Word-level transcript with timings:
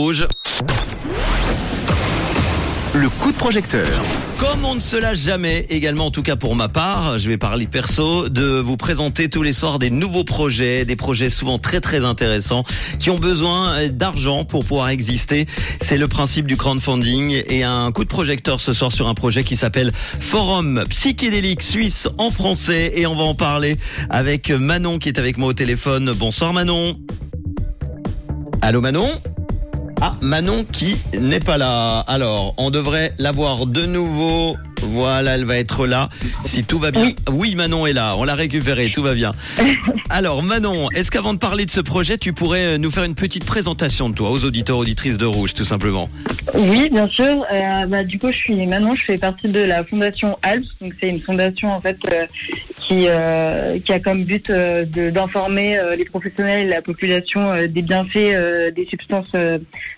Rouge. 0.00 0.28
Le 2.94 3.08
coup 3.08 3.32
de 3.32 3.36
projecteur. 3.36 3.88
Comme 4.38 4.64
on 4.64 4.76
ne 4.76 4.80
se 4.80 4.94
lâche 4.94 5.18
jamais, 5.18 5.66
également 5.70 6.06
en 6.06 6.10
tout 6.12 6.22
cas 6.22 6.36
pour 6.36 6.54
ma 6.54 6.68
part, 6.68 7.18
je 7.18 7.28
vais 7.28 7.36
parler 7.36 7.66
perso, 7.66 8.28
de 8.28 8.60
vous 8.60 8.76
présenter 8.76 9.28
tous 9.28 9.42
les 9.42 9.52
soirs 9.52 9.80
des 9.80 9.90
nouveaux 9.90 10.22
projets, 10.22 10.84
des 10.84 10.94
projets 10.94 11.30
souvent 11.30 11.58
très 11.58 11.80
très 11.80 12.04
intéressants, 12.04 12.62
qui 13.00 13.10
ont 13.10 13.18
besoin 13.18 13.88
d'argent 13.88 14.44
pour 14.44 14.64
pouvoir 14.64 14.90
exister. 14.90 15.46
C'est 15.80 15.98
le 15.98 16.06
principe 16.06 16.46
du 16.46 16.56
crowdfunding 16.56 17.42
et 17.48 17.64
un 17.64 17.90
coup 17.90 18.04
de 18.04 18.08
projecteur 18.08 18.60
ce 18.60 18.72
soir 18.72 18.92
sur 18.92 19.08
un 19.08 19.14
projet 19.14 19.42
qui 19.42 19.56
s'appelle 19.56 19.92
Forum 20.20 20.84
psychédélique 20.90 21.64
suisse 21.64 22.06
en 22.18 22.30
français 22.30 22.92
et 22.94 23.08
on 23.08 23.16
va 23.16 23.24
en 23.24 23.34
parler 23.34 23.76
avec 24.10 24.52
Manon 24.52 25.00
qui 25.00 25.08
est 25.08 25.18
avec 25.18 25.38
moi 25.38 25.48
au 25.48 25.54
téléphone. 25.54 26.12
Bonsoir 26.14 26.52
Manon. 26.52 26.96
Allô 28.62 28.80
Manon? 28.80 29.10
Ah, 30.00 30.16
Manon 30.20 30.64
qui 30.64 30.96
n'est 31.18 31.40
pas 31.40 31.58
là. 31.58 32.00
Alors, 32.00 32.54
on 32.56 32.70
devrait 32.70 33.12
la 33.18 33.32
voir 33.32 33.66
de 33.66 33.86
nouveau. 33.86 34.56
Voilà, 34.82 35.34
elle 35.34 35.44
va 35.44 35.56
être 35.56 35.86
là. 35.86 36.08
Si 36.44 36.64
tout 36.64 36.78
va 36.78 36.90
bien. 36.90 37.10
Oui, 37.30 37.54
Manon 37.54 37.86
est 37.86 37.92
là. 37.92 38.14
On 38.16 38.24
l'a 38.24 38.34
récupérée. 38.34 38.90
Tout 38.90 39.02
va 39.02 39.14
bien. 39.14 39.32
Alors, 40.10 40.42
Manon, 40.42 40.88
est-ce 40.90 41.10
qu'avant 41.10 41.34
de 41.34 41.38
parler 41.38 41.64
de 41.64 41.70
ce 41.70 41.80
projet, 41.80 42.18
tu 42.18 42.32
pourrais 42.32 42.74
euh, 42.74 42.78
nous 42.78 42.90
faire 42.90 43.04
une 43.04 43.14
petite 43.14 43.44
présentation 43.44 44.08
de 44.08 44.14
toi 44.14 44.30
aux 44.30 44.44
auditeurs, 44.44 44.78
auditrices 44.78 45.18
de 45.18 45.26
Rouge, 45.26 45.54
tout 45.54 45.64
simplement? 45.64 46.08
Oui, 46.54 46.88
bien 46.90 47.08
sûr. 47.08 47.44
Euh, 47.52 47.86
bah, 47.86 48.04
du 48.04 48.18
coup, 48.18 48.30
je 48.30 48.36
suis 48.36 48.66
Manon. 48.66 48.94
Je 48.94 49.04
fais 49.04 49.18
partie 49.18 49.48
de 49.48 49.60
la 49.60 49.84
fondation 49.84 50.38
ALPS. 50.42 50.66
Donc, 50.80 50.94
c'est 51.00 51.08
une 51.08 51.20
fondation 51.20 51.70
en 51.70 51.80
fait 51.80 51.98
euh, 52.12 52.26
qui 52.80 53.06
euh, 53.08 53.78
qui 53.80 53.92
a 53.92 54.00
comme 54.00 54.24
but 54.24 54.50
d'informer 54.50 55.78
les 55.96 56.04
professionnels 56.04 56.66
et 56.66 56.70
la 56.70 56.82
population 56.82 57.52
des 57.66 57.82
bienfaits 57.82 58.72
des 58.74 58.86
substances 58.88 59.32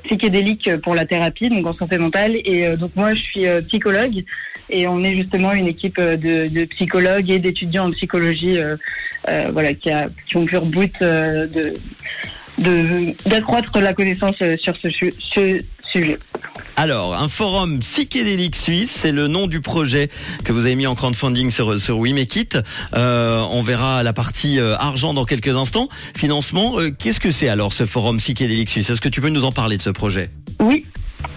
psychédéliques 0.05 0.71
pour 0.83 0.95
la 0.95 1.05
thérapie, 1.05 1.49
donc 1.49 1.67
en 1.67 1.73
santé 1.73 1.99
mentale. 1.99 2.37
Et 2.45 2.77
donc 2.77 2.91
moi, 2.97 3.15
je 3.15 3.21
suis 3.21 3.45
psychologue 3.69 4.25
et 4.71 4.87
on 4.87 5.03
est 5.05 5.17
justement 5.17 5.53
une 5.53 5.67
équipe 5.67 5.99
euh, 5.99 6.17
de, 6.17 6.49
de 6.49 6.65
psychologues 6.67 7.31
et 7.31 7.39
d'étudiants 7.39 7.89
en 7.89 7.91
psychologie, 7.93 8.59
euh, 8.59 8.77
euh, 9.29 9.51
voilà, 9.53 9.75
qui, 9.75 9.91
a, 9.91 10.09
qui 10.27 10.37
ont 10.37 10.47
pour 10.47 10.67
but 10.67 10.95
de 11.01 11.75
d'accroître 13.27 13.81
la 13.81 13.95
connaissance 13.95 14.37
sur 14.59 14.77
ce, 14.77 14.91
su- 14.91 15.15
ce 15.19 15.63
sujet. 15.91 16.19
Alors, 16.77 17.15
un 17.15 17.29
forum 17.29 17.79
psychédélique 17.81 18.57
suisse, 18.57 18.91
c'est 18.91 19.13
le 19.13 19.29
nom 19.29 19.47
du 19.47 19.61
projet 19.61 20.09
que 20.45 20.53
vous 20.53 20.67
avez 20.67 20.75
mis 20.75 20.87
en 20.87 20.95
crowdfunding 20.95 21.51
sur, 21.51 21.79
sur 21.81 21.99
We 21.99 22.13
Make 22.13 22.37
It. 22.37 22.59
Euh, 22.95 23.43
on 23.51 23.63
verra 23.63 24.03
la 24.03 24.13
partie 24.13 24.59
euh, 24.59 24.77
argent 24.77 25.15
dans 25.15 25.25
quelques 25.25 25.57
instants. 25.57 25.89
Financement, 26.15 26.79
euh, 26.79 26.91
qu'est-ce 26.91 27.21
que 27.21 27.31
c'est 27.31 27.49
alors 27.49 27.73
ce 27.73 27.87
forum 27.87 28.19
psychédélique 28.19 28.71
suisse? 28.71 28.91
Est-ce 28.91 29.01
que 29.01 29.09
tu 29.09 29.21
peux 29.23 29.31
nous 29.31 29.45
en 29.45 29.53
parler 29.53 29.77
de 29.79 29.83
ce 29.83 29.91
projet? 29.91 30.31
Oui. 30.61 30.85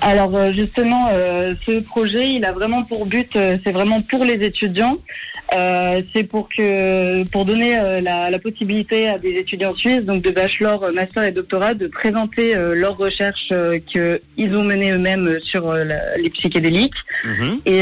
Alors 0.05 0.35
euh, 0.35 0.51
justement, 0.51 1.09
euh, 1.13 1.53
ce 1.65 1.79
projet, 1.79 2.33
il 2.33 2.43
a 2.45 2.51
vraiment 2.51 2.83
pour 2.83 3.05
but, 3.05 3.35
euh, 3.35 3.57
c'est 3.63 3.71
vraiment 3.71 4.01
pour 4.01 4.25
les 4.25 4.33
étudiants. 4.45 4.97
Euh, 5.55 6.01
c'est 6.13 6.23
pour 6.23 6.49
que, 6.49 7.23
pour 7.25 7.45
donner 7.45 7.75
la, 8.01 8.31
la 8.31 8.39
possibilité 8.39 9.07
à 9.07 9.17
des 9.19 9.33
étudiants 9.35 9.73
suisses, 9.75 10.01
donc 10.01 10.23
de 10.23 10.31
bachelor, 10.31 10.91
master 10.93 11.23
et 11.23 11.31
doctorat, 11.31 11.73
de 11.75 11.87
présenter 11.87 12.55
leurs 12.55 12.97
recherches 12.97 13.53
qu'ils 13.85 14.55
ont 14.57 14.63
menées 14.63 14.91
eux-mêmes 14.91 15.37
sur 15.41 15.71
la- 15.73 16.17
les 16.17 16.29
psychédéliques. 16.31 16.95
Mhm. 17.25 17.59
Et, 17.67 17.81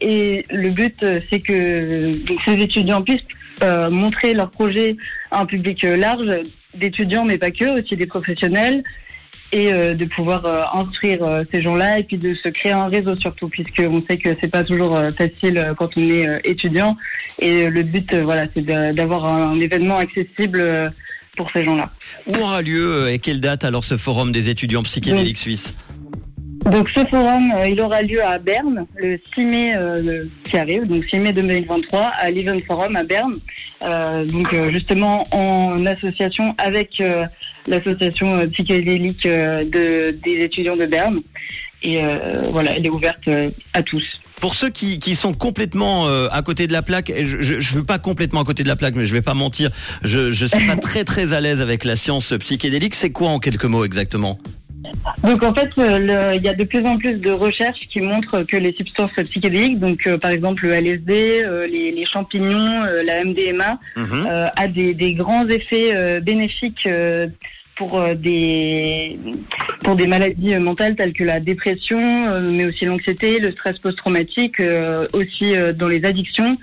et 0.00 0.46
le 0.48 0.70
but, 0.70 1.04
c'est 1.28 1.40
que 1.40 2.12
ces 2.44 2.62
étudiants 2.62 3.02
puissent 3.02 3.26
montrer 3.90 4.32
leur 4.32 4.50
projet 4.50 4.96
à 5.30 5.40
un 5.40 5.46
public 5.46 5.82
large 5.82 6.30
d'étudiants, 6.74 7.24
mais 7.26 7.36
pas 7.36 7.50
que, 7.50 7.78
aussi 7.78 7.96
des 7.96 8.06
professionnels, 8.06 8.82
et 9.52 9.72
euh, 9.72 9.94
de 9.94 10.04
pouvoir 10.04 10.44
euh, 10.44 10.62
instruire 10.74 11.22
euh, 11.22 11.44
ces 11.52 11.62
gens-là 11.62 11.98
et 11.98 12.02
puis 12.04 12.18
de 12.18 12.34
se 12.34 12.48
créer 12.48 12.72
un 12.72 12.88
réseau 12.88 13.16
surtout, 13.16 13.48
puisque 13.48 13.80
on 13.80 14.02
sait 14.08 14.18
que 14.18 14.36
c'est 14.40 14.50
pas 14.50 14.64
toujours 14.64 14.96
euh, 14.96 15.08
facile 15.10 15.58
euh, 15.58 15.74
quand 15.74 15.90
on 15.96 16.02
est 16.02 16.28
euh, 16.28 16.38
étudiant. 16.44 16.96
Et 17.38 17.70
le 17.70 17.82
but, 17.82 18.14
voilà, 18.14 18.46
c'est 18.54 18.62
d'avoir 18.62 19.24
un, 19.24 19.52
un 19.52 19.60
événement 19.60 19.98
accessible 19.98 20.60
euh, 20.60 20.90
pour 21.36 21.50
ces 21.52 21.64
gens-là. 21.64 21.90
Où 22.26 22.34
aura 22.36 22.62
lieu 22.62 23.08
et 23.10 23.18
quelle 23.18 23.40
date 23.40 23.64
alors 23.64 23.84
ce 23.84 23.96
forum 23.96 24.32
des 24.32 24.48
étudiants 24.48 24.82
psychédéliques 24.82 25.38
suisses? 25.38 25.76
Donc 26.70 26.88
ce 26.90 27.04
forum, 27.06 27.52
euh, 27.56 27.68
il 27.68 27.80
aura 27.80 28.02
lieu 28.02 28.24
à 28.24 28.38
Berne 28.38 28.86
le 28.96 29.20
6 29.34 29.44
mai 29.44 29.76
euh, 29.76 30.24
qui 30.44 30.56
arrive, 30.56 30.84
donc 30.86 31.04
6 31.04 31.20
mai 31.20 31.32
2023 31.32 32.00
à 32.00 32.30
l'Event 32.30 32.58
Forum 32.66 32.96
à 32.96 33.04
Berne. 33.04 33.34
Euh, 33.82 34.24
donc 34.24 34.52
euh, 34.52 34.70
justement 34.70 35.24
en 35.30 35.86
association 35.86 36.56
avec 36.58 37.00
euh, 37.00 37.24
l'association 37.68 38.48
psychédélique 38.48 39.26
euh, 39.26 39.64
de, 39.64 40.18
des 40.24 40.42
étudiants 40.42 40.76
de 40.76 40.86
Berne. 40.86 41.20
Et 41.82 42.04
euh, 42.04 42.42
voilà, 42.50 42.72
elle 42.72 42.84
est 42.84 42.90
ouverte 42.90 43.28
à 43.72 43.82
tous. 43.82 44.02
Pour 44.40 44.56
ceux 44.56 44.70
qui, 44.70 44.98
qui 44.98 45.14
sont 45.14 45.34
complètement 45.34 46.08
euh, 46.08 46.28
à 46.32 46.42
côté 46.42 46.66
de 46.66 46.72
la 46.72 46.82
plaque, 46.82 47.10
et 47.10 47.26
je, 47.26 47.40
je, 47.42 47.60
je 47.60 47.74
veux 47.74 47.84
pas 47.84 47.98
complètement 47.98 48.40
à 48.40 48.44
côté 48.44 48.64
de 48.64 48.68
la 48.68 48.76
plaque, 48.76 48.96
mais 48.96 49.06
je 49.06 49.12
vais 49.12 49.22
pas 49.22 49.34
mentir, 49.34 49.70
je 50.02 50.32
je 50.32 50.46
suis 50.46 50.66
pas 50.66 50.76
très 50.82 51.04
très 51.04 51.32
à 51.32 51.40
l'aise 51.40 51.60
avec 51.60 51.84
la 51.84 51.94
science 51.94 52.34
psychédélique. 52.40 52.96
C'est 52.96 53.10
quoi 53.10 53.28
en 53.28 53.38
quelques 53.38 53.64
mots 53.64 53.84
exactement? 53.84 54.38
Donc 55.22 55.42
en 55.42 55.54
fait, 55.54 55.70
il 55.76 56.42
y 56.42 56.48
a 56.48 56.54
de 56.54 56.64
plus 56.64 56.84
en 56.84 56.98
plus 56.98 57.14
de 57.14 57.30
recherches 57.30 57.86
qui 57.88 58.00
montrent 58.00 58.42
que 58.42 58.56
les 58.56 58.72
substances 58.72 59.12
psychédéliques, 59.12 59.78
donc 59.78 60.06
euh, 60.06 60.18
par 60.18 60.30
exemple 60.30 60.64
le 60.66 60.72
LSD, 60.72 61.42
euh, 61.44 61.66
les, 61.66 61.92
les 61.92 62.04
champignons, 62.04 62.82
euh, 62.84 63.02
la 63.02 63.24
MDMA, 63.24 63.78
Mhm. 63.96 64.26
a 64.56 64.68
des, 64.68 64.94
des 64.94 65.14
grands 65.14 65.46
effets 65.48 66.20
bénéfiques 66.20 66.88
pour 67.76 68.02
des 68.14 69.18
pour 69.84 69.96
des 69.96 70.06
maladies 70.06 70.56
mentales 70.56 70.96
telles 70.96 71.12
que 71.12 71.24
la 71.24 71.40
dépression, 71.40 72.00
mais 72.40 72.64
aussi 72.64 72.84
l'anxiété, 72.84 73.38
le 73.38 73.52
stress 73.52 73.78
post-traumatique, 73.78 74.60
aussi 75.12 75.54
dans 75.74 75.88
les 75.88 76.04
addictions. 76.04 76.56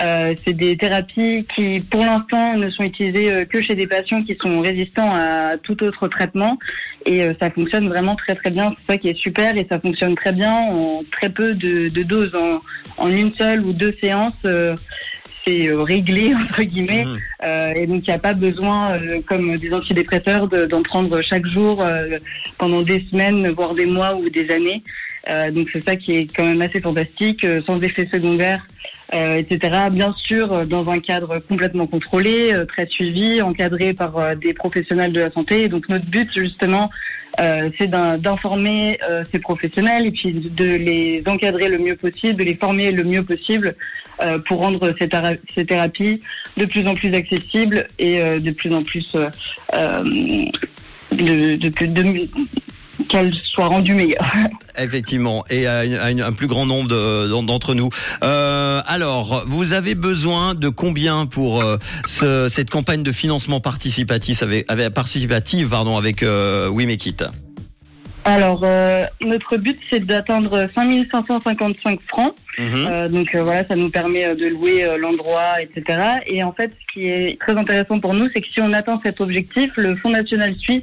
Euh, 0.00 0.34
c'est 0.44 0.52
des 0.54 0.76
thérapies 0.76 1.46
qui, 1.54 1.80
pour 1.80 2.00
l'instant, 2.00 2.56
ne 2.56 2.68
sont 2.70 2.82
utilisées 2.82 3.30
euh, 3.32 3.44
que 3.44 3.62
chez 3.62 3.74
des 3.76 3.86
patients 3.86 4.22
qui 4.22 4.36
sont 4.40 4.60
résistants 4.60 5.12
à 5.14 5.56
tout 5.62 5.82
autre 5.84 6.08
traitement, 6.08 6.58
et 7.06 7.22
euh, 7.22 7.32
ça 7.40 7.50
fonctionne 7.50 7.88
vraiment 7.88 8.16
très 8.16 8.34
très 8.34 8.50
bien. 8.50 8.74
C'est 8.86 8.92
ça 8.94 8.98
qui 8.98 9.08
est 9.08 9.16
super, 9.16 9.56
et 9.56 9.66
ça 9.68 9.78
fonctionne 9.78 10.14
très 10.16 10.32
bien 10.32 10.52
en 10.52 11.02
très 11.12 11.30
peu 11.30 11.54
de, 11.54 11.88
de 11.88 12.02
doses, 12.02 12.34
en, 12.34 12.60
en 13.04 13.08
une 13.08 13.32
seule 13.34 13.60
ou 13.64 13.72
deux 13.72 13.94
séances. 14.00 14.32
euh, 14.44 14.74
c'est 15.46 15.68
réglé 15.72 16.34
entre 16.42 16.62
guillemets 16.62 17.04
euh, 17.44 17.74
et 17.76 17.86
donc 17.86 18.06
il 18.06 18.10
n'y 18.10 18.14
a 18.14 18.18
pas 18.18 18.32
besoin, 18.32 18.98
comme 19.26 19.54
des 19.56 19.74
antidépresseurs, 19.74 20.48
de- 20.48 20.64
d'en 20.64 20.82
prendre 20.82 21.20
chaque 21.20 21.44
jour 21.44 21.84
pendant 22.56 22.80
des 22.80 23.04
semaines, 23.10 23.50
voire 23.50 23.74
des 23.74 23.84
mois 23.84 24.14
ou 24.16 24.30
des 24.30 24.50
années. 24.50 24.82
Donc 25.52 25.68
c'est 25.70 25.84
ça 25.84 25.96
qui 25.96 26.16
est 26.16 26.34
quand 26.34 26.46
même 26.46 26.62
assez 26.62 26.80
fantastique, 26.80 27.46
sans 27.66 27.78
effet 27.82 28.08
secondaire, 28.10 28.66
etc. 29.38 29.88
Bien 29.90 30.12
sûr, 30.12 30.52
euh, 30.52 30.64
dans 30.64 30.88
un 30.90 30.98
cadre 30.98 31.38
complètement 31.38 31.86
contrôlé, 31.86 32.52
euh, 32.52 32.64
très 32.64 32.86
suivi, 32.86 33.40
encadré 33.42 33.94
par 33.94 34.16
euh, 34.18 34.34
des 34.34 34.54
professionnels 34.54 35.12
de 35.12 35.20
la 35.20 35.30
santé. 35.30 35.68
Donc 35.68 35.88
notre 35.88 36.06
but 36.06 36.28
justement, 36.32 36.90
euh, 37.40 37.70
c'est 37.78 37.88
d'in- 37.88 38.18
d'informer 38.18 38.98
euh, 39.08 39.24
ces 39.32 39.38
professionnels 39.40 40.06
et 40.06 40.10
puis 40.12 40.32
de 40.32 40.64
les 40.64 41.22
encadrer 41.26 41.68
le 41.68 41.78
mieux 41.78 41.96
possible, 41.96 42.38
de 42.38 42.44
les 42.44 42.54
former 42.56 42.90
le 42.92 43.04
mieux 43.04 43.22
possible 43.24 43.74
euh, 44.22 44.38
pour 44.38 44.58
rendre 44.58 44.94
ces, 44.98 45.08
ces 45.54 45.64
thérapies 45.64 46.20
de 46.56 46.64
plus 46.64 46.86
en 46.86 46.94
plus 46.94 47.12
accessibles 47.14 47.86
et 47.98 48.20
euh, 48.20 48.38
de 48.40 48.50
plus 48.50 48.72
en 48.74 48.82
euh, 49.16 49.28
euh, 49.74 50.04
plus- 51.70 51.88
de- 51.88 52.28
qu'elles 53.14 53.34
soient 53.44 53.66
rendues 53.66 53.94
meilleures. 53.94 54.32
Effectivement, 54.78 55.44
et 55.48 55.68
à, 55.68 55.84
une- 55.84 55.94
à 55.96 56.10
une- 56.10 56.20
un 56.22 56.32
plus 56.32 56.48
grand 56.48 56.66
nombre 56.66 56.88
de- 56.88 57.28
d'en- 57.28 57.44
d'entre 57.44 57.74
nous. 57.74 57.88
Euh, 58.24 58.80
alors, 58.86 59.44
vous 59.46 59.72
avez 59.72 59.94
besoin 59.94 60.54
de 60.54 60.68
combien 60.68 61.26
pour 61.26 61.62
euh, 61.62 61.76
ce- 62.06 62.48
cette 62.48 62.70
campagne 62.70 63.04
de 63.04 63.12
financement 63.12 63.60
participatif 63.60 64.42
avec, 64.42 64.70
avec 64.70 64.92
participative 64.92 65.68
pardon 65.68 65.96
avec 65.96 66.22
euh, 66.24 66.68
We 66.68 66.86
Make 66.86 67.06
It 67.06 67.24
Alors, 68.24 68.62
euh, 68.64 69.04
notre 69.24 69.58
but, 69.58 69.78
c'est 69.90 70.04
d'atteindre 70.04 70.68
5555 70.74 72.00
francs. 72.08 72.34
Mhm. 72.58 72.64
Euh, 72.74 73.08
donc 73.08 73.32
euh, 73.34 73.42
voilà, 73.44 73.66
ça 73.68 73.76
nous 73.76 73.90
permet 73.90 74.34
de 74.34 74.46
louer 74.48 74.86
l'endroit, 74.98 75.62
etc. 75.62 76.00
Et 76.26 76.42
en 76.42 76.52
fait, 76.52 76.72
ce 76.80 76.92
qui 76.94 77.06
est 77.06 77.38
très 77.40 77.56
intéressant 77.56 78.00
pour 78.00 78.12
nous, 78.14 78.28
c'est 78.34 78.40
que 78.40 78.48
si 78.52 78.60
on 78.60 78.72
atteint 78.72 79.00
cet 79.04 79.20
objectif, 79.20 79.70
le 79.76 79.94
Fonds 79.96 80.10
national 80.10 80.54
suisse 80.56 80.82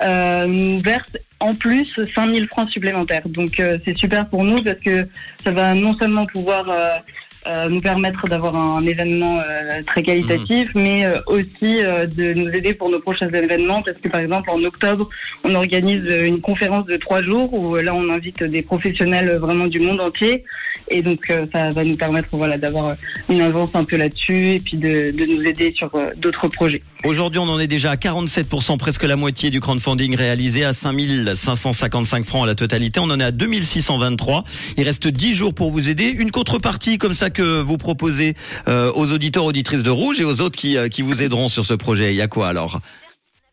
nous 0.00 0.80
verse 0.82 1.08
en 1.40 1.54
plus 1.54 1.98
5000 2.14 2.46
francs 2.48 2.70
supplémentaires. 2.70 3.28
Donc 3.28 3.60
euh, 3.60 3.78
c'est 3.84 3.96
super 3.96 4.28
pour 4.28 4.44
nous 4.44 4.62
parce 4.62 4.78
que 4.78 5.08
ça 5.46 5.52
va 5.52 5.74
non 5.74 5.94
seulement 5.96 6.26
pouvoir 6.26 6.68
euh, 6.68 6.98
euh, 7.46 7.68
nous 7.68 7.80
permettre 7.80 8.26
d'avoir 8.26 8.56
un 8.56 8.84
événement 8.84 9.38
euh, 9.38 9.80
très 9.86 10.02
qualitatif, 10.02 10.68
mais 10.74 11.06
euh, 11.06 11.20
aussi 11.28 11.76
de 11.78 12.32
nous 12.32 12.48
aider 12.48 12.74
pour 12.74 12.88
nos 12.90 12.98
prochains 12.98 13.28
événements, 13.28 13.82
parce 13.82 13.96
que 13.98 14.08
par 14.08 14.20
exemple 14.20 14.50
en 14.50 14.60
octobre, 14.64 15.08
on 15.44 15.54
organise 15.54 16.04
une 16.04 16.40
conférence 16.40 16.86
de 16.86 16.96
trois 16.96 17.22
jours 17.22 17.54
où 17.54 17.76
là 17.76 17.94
on 17.94 18.10
invite 18.10 18.42
des 18.42 18.62
professionnels 18.62 19.36
vraiment 19.36 19.68
du 19.68 19.78
monde 19.78 20.00
entier, 20.00 20.42
et 20.88 21.02
donc 21.02 21.32
ça 21.52 21.70
va 21.70 21.84
nous 21.84 21.96
permettre 21.96 22.28
voilà 22.32 22.58
d'avoir 22.58 22.96
une 23.28 23.40
avance 23.40 23.74
un 23.74 23.84
peu 23.84 23.96
là-dessus 23.96 24.54
et 24.54 24.60
puis 24.60 24.76
de, 24.76 25.12
de 25.12 25.24
nous 25.26 25.42
aider 25.42 25.72
sur 25.76 25.92
d'autres 26.16 26.48
projets. 26.48 26.82
Aujourd'hui, 27.04 27.38
on 27.38 27.48
en 27.48 27.60
est 27.60 27.68
déjà 27.68 27.92
à 27.92 27.94
47%, 27.94 28.78
presque 28.78 29.04
la 29.04 29.14
moitié 29.14 29.50
du 29.50 29.60
crowdfunding 29.60 30.16
réalisé 30.16 30.64
à 30.64 30.72
5555 30.72 32.24
francs 32.24 32.42
à 32.42 32.46
la 32.46 32.56
totalité. 32.56 32.98
On 32.98 33.04
en 33.04 33.20
est 33.20 33.24
à 33.24 33.30
2623. 33.30 34.42
Il 34.76 34.82
reste 34.82 35.06
10 35.06 35.34
jours 35.34 35.35
pour 35.54 35.70
vous 35.70 35.88
aider. 35.88 36.08
Une 36.08 36.30
contrepartie 36.30 36.98
comme 36.98 37.14
ça 37.14 37.30
que 37.30 37.60
vous 37.60 37.78
proposez 37.78 38.34
euh, 38.68 38.90
aux 38.94 39.12
auditeurs, 39.12 39.44
auditrices 39.44 39.82
de 39.82 39.90
Rouge 39.90 40.20
et 40.20 40.24
aux 40.24 40.40
autres 40.40 40.56
qui, 40.56 40.76
euh, 40.76 40.88
qui 40.88 41.02
vous 41.02 41.22
aideront 41.22 41.48
sur 41.48 41.64
ce 41.64 41.74
projet. 41.74 42.12
Il 42.12 42.16
y 42.16 42.22
a 42.22 42.28
quoi 42.28 42.48
alors? 42.48 42.80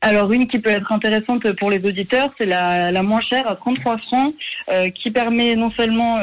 Alors 0.02 0.32
une 0.34 0.48
qui 0.48 0.60
peut 0.60 0.70
être 0.70 0.92
intéressante 0.92 1.50
pour 1.54 1.70
les 1.70 1.78
auditeurs, 1.86 2.30
c'est 2.38 2.46
la, 2.46 2.92
la 2.92 3.04
moins 3.04 3.22
chère 3.22 3.48
à 3.48 3.56
33 3.56 3.98
francs, 4.00 4.34
euh, 4.70 4.90
qui 4.90 5.12
permet 5.12 5.56
non 5.56 5.72
seulement 5.72 6.20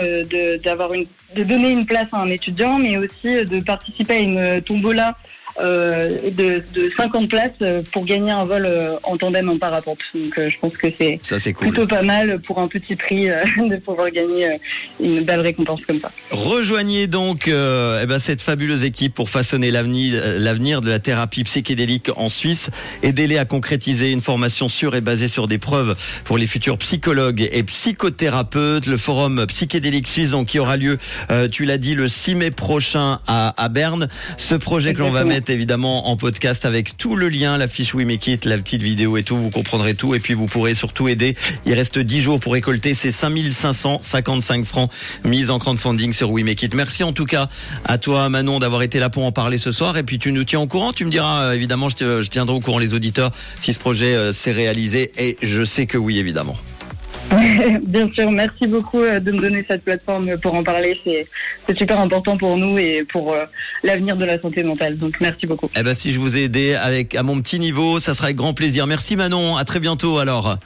d'avoir 0.62 0.93
une, 0.93 1.07
de 1.35 1.45
donner 1.45 1.71
une 1.71 1.87
place 1.87 2.09
à 2.13 2.19
un 2.19 2.29
étudiant, 2.29 2.79
mais 2.79 2.99
aussi 2.99 3.45
de 3.47 3.61
participer 3.61 4.15
à 4.15 4.19
une 4.19 4.63
tombola 4.63 5.17
de, 5.58 6.62
de, 6.73 6.88
50 6.88 7.29
places 7.29 7.50
euh, 7.62 7.82
pour 7.93 8.05
gagner 8.05 8.31
un 8.31 8.44
vol 8.44 8.64
euh, 8.64 8.97
en 9.02 9.17
tandem 9.17 9.49
en 9.49 9.58
parapente. 9.58 9.99
Donc 10.14 10.35
je 10.37 10.58
pense 10.58 10.76
que 10.76 10.88
c'est 10.91 11.20
plutôt 11.55 11.87
pas 11.87 12.02
mal 12.02 12.41
pour 12.41 12.58
un 12.58 12.69
petit 12.69 12.97
prix 12.97 13.26
de 13.56 13.76
pouvoir 13.76 14.11
gagner 14.11 14.58
une 15.00 15.23
belle 15.23 15.41
récompense 15.41 15.81
comme 15.87 16.00
ça. 16.00 16.11
Rejoignez 16.31 17.06
donc 17.06 17.49
eh 17.49 18.06
ben, 18.06 18.19
cette 18.19 18.43
fabuleuse 18.43 18.85
équipe 18.85 19.14
pour 19.14 19.29
façonner 19.31 19.70
l'avenir 19.70 20.81
de 20.81 20.88
la 20.88 20.99
thérapie 20.99 21.44
psychédélique 21.44 22.11
en 22.17 22.29
Suisse. 22.29 22.70
Aidez-les 23.03 23.38
à 23.38 23.44
concrétiser 23.44 24.11
une 24.11 24.23
formation 24.23 24.69
sûre 24.69 24.94
et 24.94 25.00
basée 25.00 25.29
sur 25.29 25.49
des 25.49 25.58
preuves 25.58 25.96
pour 26.25 26.38
les 26.38 26.46
futurs 26.46 26.79
psychologues 26.79 27.49
et 27.53 27.62
psychothérapeutes. 27.62 28.87
Le 28.87 28.96
forum 28.96 29.46
psychédélique 29.46 30.08
suisse 30.08 30.31
donc, 30.31 30.49
qui 30.49 30.58
aura 30.58 30.76
lieu, 30.76 30.99
tu 31.50 31.64
l'as 31.64 31.79
dit, 31.79 31.94
le 31.94 32.08
6 32.08 32.35
mai 32.35 32.50
prochain 32.50 33.19
à, 33.26 33.55
à 33.62 33.69
Berne. 33.69 34.08
Ce 34.37 34.55
projet 34.55 34.94
que 34.94 35.00
l'on 35.00 35.11
va 35.11 35.25
mettre 35.25 35.40
évidemment 35.49 36.09
en 36.09 36.17
podcast 36.17 36.67
avec 36.67 36.97
tout 36.97 37.17
le 37.17 37.29
lien, 37.29 37.57
la 37.57 37.69
fiche 37.69 37.95
We 37.95 38.07
Make 38.07 38.27
It, 38.27 38.45
la 38.45 38.59
petite 38.59 38.83
vidéo 38.83 39.17
et 39.17 39.23
tout. 39.23 39.37
Vous 39.37 39.51
comprendrez 39.51 39.95
tout 39.95 40.15
et 40.15 40.21
puis 40.21 40.35
vous 40.35 40.47
pourrez 40.47 40.75
surtout 40.75 41.09
aider. 41.09 41.37
Il 41.65 41.75
reste 41.75 41.99
10 41.99 42.21
jours 42.21 42.41
pour 42.41 42.53
récolter 42.53 42.93
ces 42.93 43.11
5555 43.11 44.65
francs 44.65 44.91
mis 45.25 45.51
en 45.51 45.59
crowdfunding 45.59 46.13
sur 46.13 46.31
We 46.31 46.45
Make 46.45 46.63
It. 46.63 46.75
Merci 46.75 47.05
en 47.05 47.13
tout 47.13 47.25
cas 47.25 47.49
à 47.85 47.97
toi 47.99 48.29
Manon 48.29 48.59
d'avoir 48.59 48.83
été 48.83 48.99
là 48.99 49.09
pour 49.09 49.25
en 49.25 49.33
parler 49.33 49.59
ce 49.59 49.73
soir 49.73 49.97
et 49.97 50.03
puis 50.03 50.19
tu 50.19 50.33
nous 50.33 50.45
tiens 50.45 50.61
au 50.61 50.67
courant. 50.67 50.93
Tu 50.93 51.05
me 51.05 51.11
diras 51.11 51.45
euh, 51.45 51.53
évidemment, 51.53 51.89
je, 51.89 52.29
tiendrai 52.29 52.55
au 52.55 52.61
courant 52.61 52.79
les 52.79 52.95
auditeurs 52.95 53.31
si 53.61 53.73
ce 53.73 53.79
projet 53.79 54.15
euh, 54.15 54.33
s'est 54.33 54.53
réalisé 54.53 55.13
et 55.19 55.39
je 55.41 55.65
sais 55.65 55.87
que 55.87 55.97
oui 55.97 56.19
évidemment. 56.19 56.57
Bien 57.87 58.09
sûr, 58.11 58.31
merci 58.31 58.67
beaucoup 58.67 59.00
euh, 59.00 59.21
de 59.21 59.32
me 59.32 59.41
donner 59.41 59.65
cette 59.69 59.85
plateforme 59.85 60.38
pour 60.38 60.55
en 60.55 60.62
parler. 60.62 60.99
C'est 61.05 61.77
super 61.77 62.00
important 62.00 62.37
pour 62.37 62.56
nous 62.56 62.79
et 62.79 63.05
pour 63.05 63.32
euh, 63.32 63.44
l'avenir 63.82 64.17
de 64.17 64.25
la 64.25 64.41
santé 64.41 64.62
mentale. 64.62 64.97
Donc 64.97 65.21
merci 65.21 65.47
beaucoup. 65.47 65.69
Eh 65.77 65.82
ben 65.82 65.94
si 65.94 66.12
je 66.12 66.19
vous 66.19 66.37
ai 66.37 66.44
aidé 66.44 66.75
avec 66.75 67.15
à 67.15 67.23
mon 67.23 67.41
petit 67.41 67.59
niveau, 67.59 68.00
ça 68.00 68.15
sera 68.15 68.27
avec 68.27 68.37
grand 68.37 68.55
plaisir. 68.55 68.87
Merci 68.87 69.17
Manon. 69.17 69.56
À 69.56 69.65
très 69.65 69.81
bientôt 69.81 70.19
alors. 70.19 70.59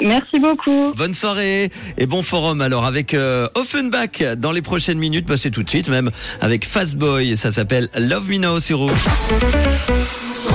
Merci 0.00 0.40
beaucoup. 0.40 0.92
Bonne 0.96 1.14
soirée 1.14 1.70
et 1.98 2.06
bon 2.06 2.22
forum 2.22 2.60
alors 2.62 2.86
avec 2.86 3.12
euh, 3.12 3.48
Offenbach 3.54 4.22
dans 4.38 4.52
les 4.52 4.62
prochaines 4.62 4.98
minutes, 4.98 5.26
passez 5.26 5.50
tout 5.50 5.62
de 5.62 5.68
suite 5.68 5.88
même 5.88 6.10
avec 6.40 6.66
Fastboy, 6.66 7.36
ça 7.36 7.50
s'appelle 7.50 7.88
Love 7.98 8.30
Me 8.30 8.38
Now 8.38 8.60
sur 8.60 8.78
Rouge. 8.78 9.04